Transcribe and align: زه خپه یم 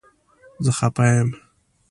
زه 0.63 0.71
خپه 0.77 1.03
یم 1.15 1.29